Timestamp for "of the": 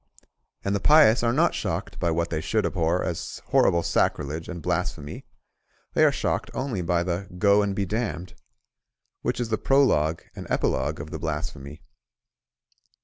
10.99-11.19